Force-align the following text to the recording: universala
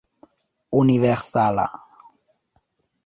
universala 0.73 1.67